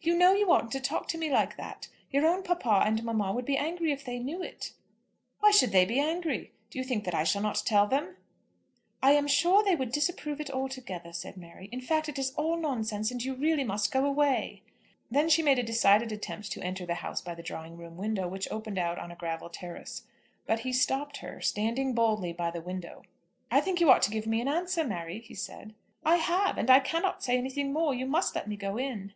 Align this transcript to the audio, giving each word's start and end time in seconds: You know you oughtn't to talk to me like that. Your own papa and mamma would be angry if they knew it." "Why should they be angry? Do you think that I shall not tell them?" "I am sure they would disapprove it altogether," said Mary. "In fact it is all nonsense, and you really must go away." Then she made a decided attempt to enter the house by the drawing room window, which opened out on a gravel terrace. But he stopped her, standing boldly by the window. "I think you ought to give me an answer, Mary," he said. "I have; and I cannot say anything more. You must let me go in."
You 0.00 0.16
know 0.16 0.32
you 0.32 0.50
oughtn't 0.50 0.72
to 0.72 0.80
talk 0.80 1.08
to 1.08 1.18
me 1.18 1.30
like 1.30 1.58
that. 1.58 1.88
Your 2.10 2.26
own 2.26 2.42
papa 2.42 2.84
and 2.86 3.04
mamma 3.04 3.34
would 3.34 3.44
be 3.44 3.58
angry 3.58 3.92
if 3.92 4.02
they 4.02 4.18
knew 4.18 4.42
it." 4.42 4.72
"Why 5.40 5.50
should 5.50 5.72
they 5.72 5.84
be 5.84 6.00
angry? 6.00 6.52
Do 6.70 6.78
you 6.78 6.84
think 6.86 7.04
that 7.04 7.14
I 7.14 7.22
shall 7.22 7.42
not 7.42 7.62
tell 7.66 7.86
them?" 7.86 8.16
"I 9.02 9.12
am 9.12 9.26
sure 9.28 9.62
they 9.62 9.76
would 9.76 9.92
disapprove 9.92 10.40
it 10.40 10.48
altogether," 10.48 11.12
said 11.12 11.36
Mary. 11.36 11.68
"In 11.70 11.82
fact 11.82 12.08
it 12.08 12.18
is 12.18 12.32
all 12.34 12.56
nonsense, 12.56 13.10
and 13.10 13.22
you 13.22 13.34
really 13.34 13.62
must 13.62 13.92
go 13.92 14.06
away." 14.06 14.62
Then 15.10 15.28
she 15.28 15.42
made 15.42 15.58
a 15.58 15.62
decided 15.62 16.12
attempt 16.12 16.50
to 16.52 16.62
enter 16.62 16.86
the 16.86 16.94
house 17.04 17.20
by 17.20 17.34
the 17.34 17.42
drawing 17.42 17.76
room 17.76 17.98
window, 17.98 18.26
which 18.26 18.48
opened 18.50 18.78
out 18.78 18.98
on 18.98 19.10
a 19.12 19.16
gravel 19.16 19.50
terrace. 19.50 20.04
But 20.46 20.60
he 20.60 20.72
stopped 20.72 21.18
her, 21.18 21.42
standing 21.42 21.92
boldly 21.92 22.32
by 22.32 22.50
the 22.50 22.62
window. 22.62 23.02
"I 23.50 23.60
think 23.60 23.82
you 23.82 23.90
ought 23.90 24.00
to 24.04 24.10
give 24.10 24.26
me 24.26 24.40
an 24.40 24.48
answer, 24.48 24.82
Mary," 24.82 25.18
he 25.20 25.34
said. 25.34 25.74
"I 26.06 26.16
have; 26.16 26.56
and 26.56 26.70
I 26.70 26.80
cannot 26.80 27.22
say 27.22 27.36
anything 27.36 27.74
more. 27.74 27.94
You 27.94 28.06
must 28.06 28.34
let 28.34 28.48
me 28.48 28.56
go 28.56 28.78
in." 28.78 29.12